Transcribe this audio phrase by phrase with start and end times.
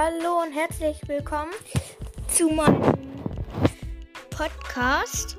[0.00, 1.50] hallo und herzlich willkommen
[2.28, 2.80] zu meinem
[4.30, 5.36] Podcast.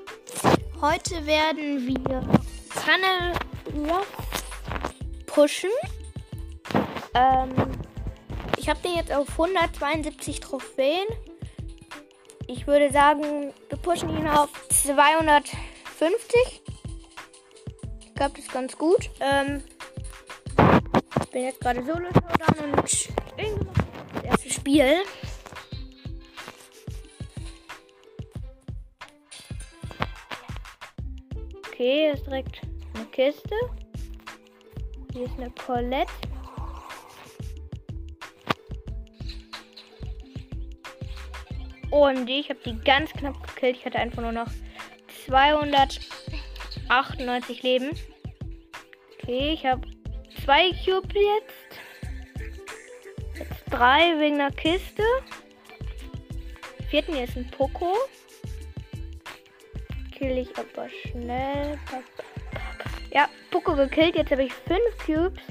[0.82, 2.20] Heute werden wir
[2.74, 3.32] Tunnel
[3.90, 4.06] Rock
[5.28, 5.70] pushen.
[7.14, 7.54] Ähm,
[8.58, 11.08] ich habe den jetzt auf 172 Trophäen.
[12.48, 16.62] Ich würde sagen, wir pushen ihn auf 250.
[18.02, 19.10] Ich glaube, das ist ganz gut.
[19.22, 19.64] Ähm,
[21.22, 23.08] ich bin jetzt gerade solo und das
[24.40, 25.04] erste Spiel.
[31.68, 32.62] Okay, hier ist direkt
[32.94, 33.56] eine Kiste.
[35.14, 36.12] Hier ist eine Colette.
[41.92, 43.78] Und ich habe die ganz knapp gekillt.
[43.78, 44.48] Ich hatte einfach nur noch
[45.26, 47.90] 298 Leben.
[49.14, 49.82] Okay, ich habe
[50.46, 51.69] zwei Cubes jetzt.
[53.70, 55.04] Drei wegen der Kiste.
[56.90, 57.94] Vierten ist ein Poco.
[60.12, 61.78] Kill ich aber schnell.
[63.12, 64.16] Ja, Poco gekillt.
[64.16, 65.44] Jetzt habe ich fünf Cubes.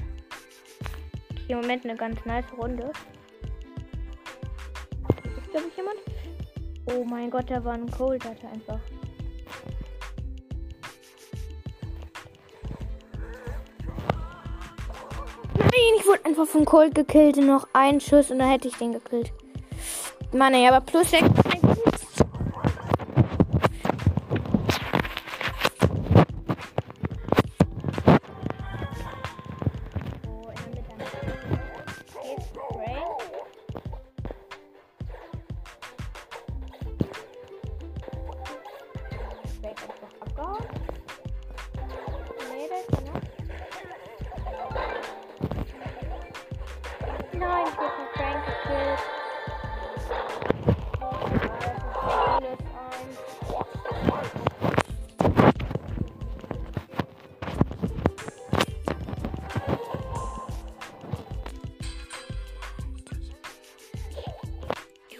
[1.47, 2.91] Im Moment eine ganz nice Runde.
[5.25, 5.97] Ist, glaube ich, jemand?
[6.85, 8.79] Oh mein Gott, da war ein Cold, hatte einfach.
[15.79, 17.37] Nein, ich wurde einfach von Cold gekillt.
[17.37, 19.31] Noch ein Schuss und dann hätte ich den gekillt.
[20.33, 21.25] Mann, ja, aber plus 6.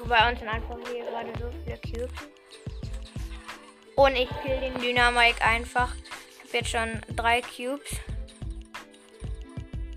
[0.09, 2.30] Bei uns sind einfach hier gerade so viele Cubes.
[3.96, 5.94] Und ich kill den Dynamik einfach.
[5.96, 7.92] Ich habe jetzt schon drei Cubes.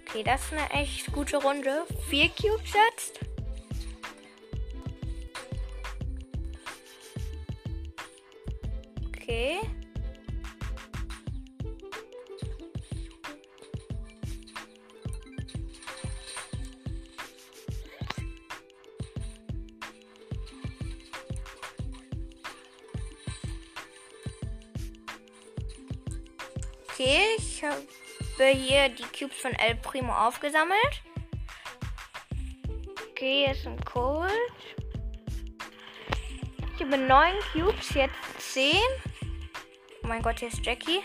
[0.06, 1.84] Okay, das ist eine echt gute Runde.
[2.10, 3.20] Vier Cubes jetzt.
[27.02, 31.02] Okay, ich habe hier die Cubes von El Primo aufgesammelt.
[33.10, 34.30] Okay, hier ist ein Cold.
[36.76, 38.78] Ich habe neun Cubes, jetzt zehn.
[40.04, 41.00] Oh mein Gott, hier ist Jackie.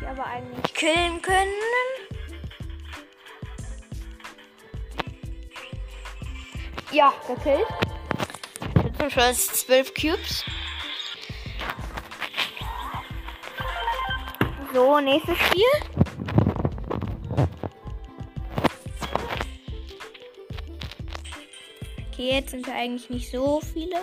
[0.00, 1.50] Die aber eigentlich killen können.
[6.92, 7.66] Ja, gekillt.
[8.98, 10.44] Zum Schluss 12 Cubes.
[14.74, 15.64] So, nächstes Spiel.
[22.12, 23.96] Okay, jetzt sind ja eigentlich nicht so viele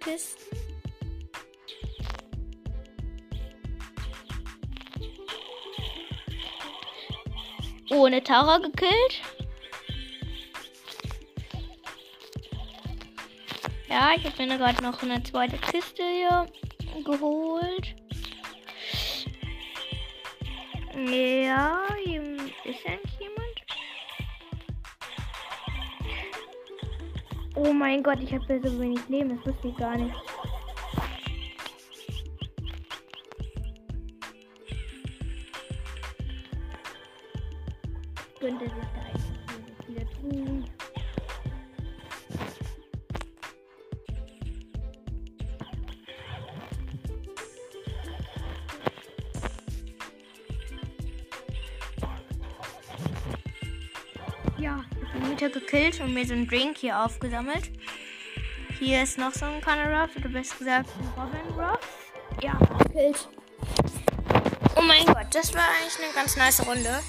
[0.00, 0.42] Kisten.
[7.90, 9.22] Ohne Tara gekillt.
[13.88, 16.46] Ja, ich habe mir gerade noch eine zweite Kiste hier
[17.04, 17.94] geholt.
[20.94, 22.22] Ja, hier
[22.64, 23.58] ist eigentlich jemand.
[27.54, 30.14] Oh mein Gott, ich habe ja so wenig Leben, das wusste ich gar nicht.
[38.38, 40.77] Könnte sich da eigentlich wieder tun.
[55.48, 57.70] Mieter gekillt und mir so einen Drink hier aufgesammelt.
[58.78, 61.80] Hier ist noch so ein Connor Ruff, oder besser gesagt Robin Ruff.
[62.42, 63.28] Ja, gekillt.
[64.76, 67.00] Oh mein Gott, das war eigentlich eine ganz nice Runde.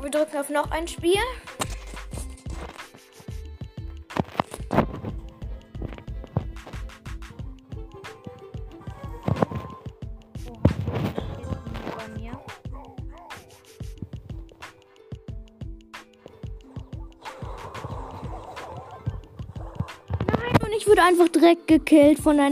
[0.00, 1.20] Wir drücken auf noch ein Spiel.
[21.04, 22.50] Einfach direkt gekillt von der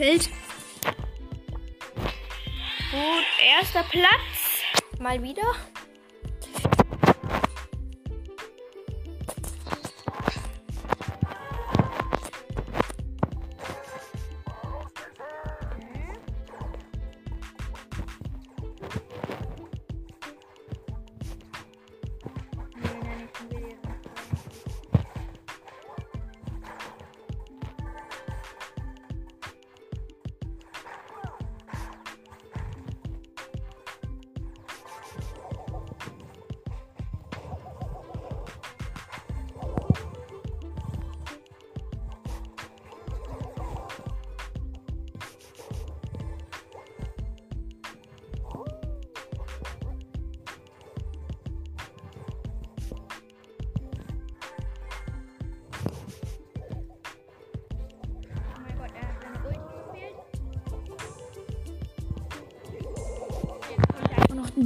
[0.00, 0.30] gekillt.
[2.90, 4.62] Gut, erster Platz.
[4.98, 5.54] Mal wieder.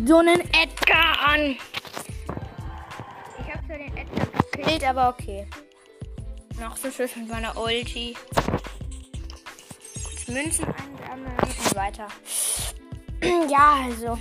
[0.06, 1.56] So einen Edgar an.
[3.38, 5.46] Ich habe zwar den Edgar gekillt, aber okay.
[6.60, 8.16] Noch so schön mit meiner Ulti.
[10.28, 12.08] Münzen einsammeln und weiter.
[13.50, 14.18] ja, also.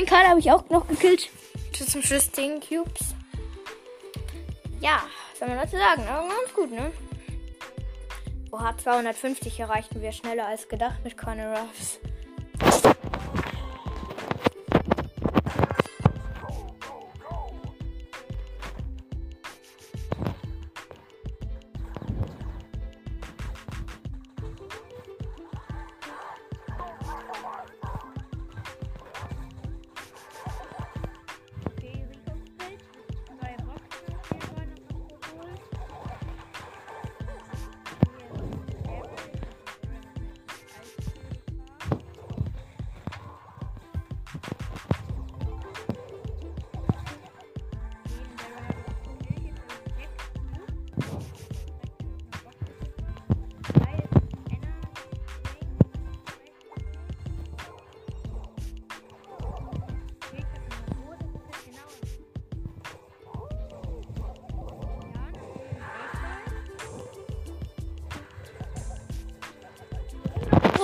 [0.00, 1.28] Den Karl habe ich auch noch gekillt.
[1.72, 3.14] Zum Schluss 10 Cubes.
[4.80, 5.02] Ja,
[5.38, 6.06] soll man dazu sagen?
[6.08, 6.90] Aber ganz gut, ne?
[8.50, 11.98] Oha, 250 erreichten wir schneller als gedacht mit Conor Ruffs.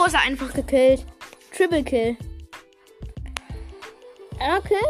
[0.07, 1.05] Rosa einfach gekillt.
[1.57, 2.17] Triple Kill.
[4.35, 4.85] Okay.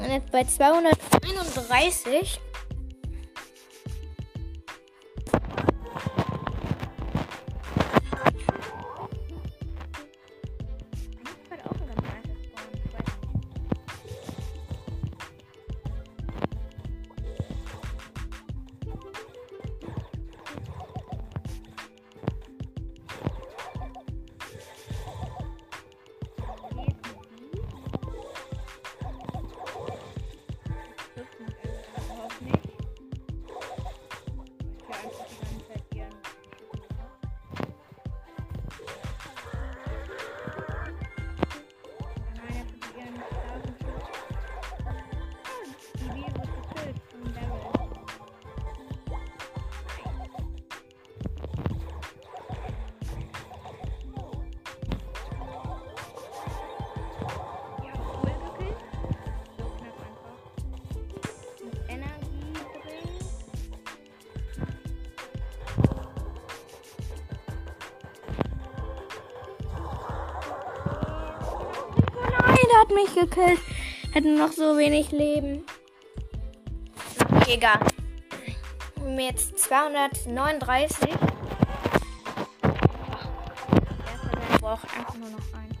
[0.00, 2.40] Und jetzt bei 231.
[72.94, 73.60] mich gekillt.
[74.12, 75.64] Hätte noch so wenig Leben.
[77.48, 77.80] Egal.
[79.04, 81.08] Mit 239.
[84.50, 85.78] Der braucht einfach nur noch einen.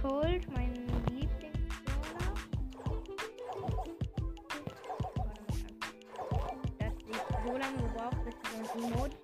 [0.00, 0.74] Cold, mein
[1.10, 2.34] Lieblingsbrawler.
[6.78, 8.34] Das sieht so lange gebraucht, bis
[8.72, 9.17] so ein Emoji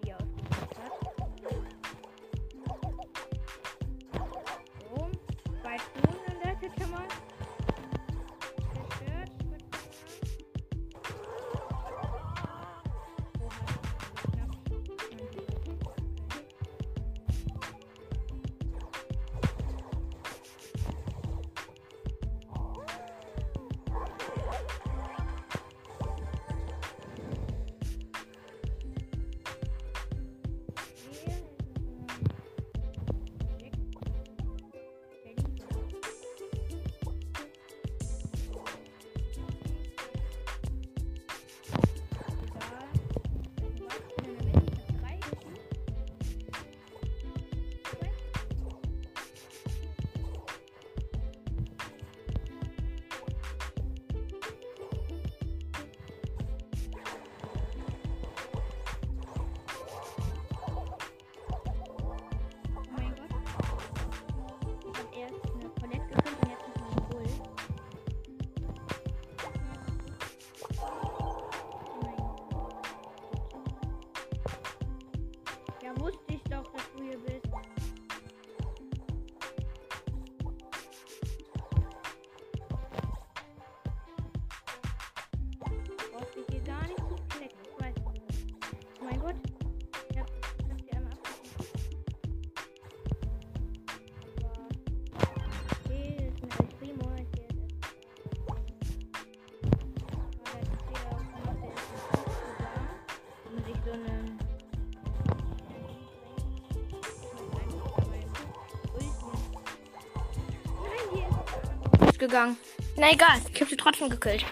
[112.27, 112.57] gegangen.
[112.97, 114.45] Na egal, ich habe sie trotzdem gekillt.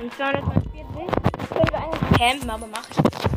[0.00, 0.62] Und 240
[1.48, 2.96] können wir eigentlich campen, aber macht.
[2.96, 3.31] Ja,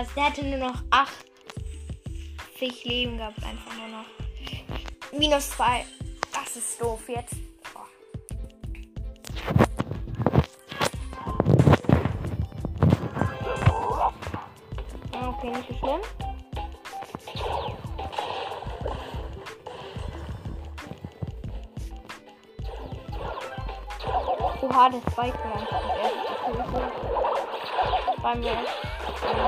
[0.00, 0.14] Es.
[0.14, 4.06] Der hatte nur noch 80 Leben gehabt, einfach nur noch.
[5.12, 5.84] Minus 2.
[6.32, 7.34] Das ist doof jetzt.
[7.74, 7.80] Oh.
[15.28, 16.00] Okay, nicht so schlimm.
[24.62, 25.66] Oha, das Spike war
[28.22, 28.56] Bei mir
[29.10, 29.40] ich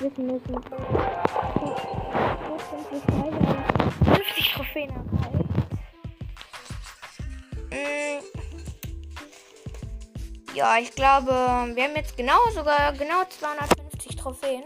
[0.00, 0.54] wissen müssen.
[2.48, 3.69] Jetzt sind wir weiter.
[4.40, 5.10] 50 Trophäen erreicht.
[10.54, 14.64] Ja, ich glaube, wir haben jetzt genau, sogar genau 250 Trophäen.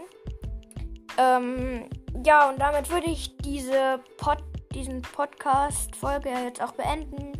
[1.17, 1.89] Ähm,
[2.25, 4.39] ja, und damit würde ich diese Pod,
[4.73, 7.33] diesen Podcast-Folge jetzt auch beenden.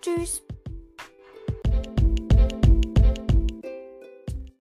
[0.00, 0.43] Tschüss.